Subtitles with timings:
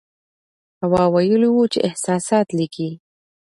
[0.83, 2.89] هوا ویلي وو چې احساسات لیکي.